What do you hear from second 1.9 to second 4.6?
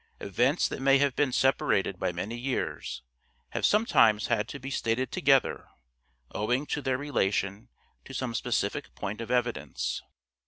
by many years have sometimes had to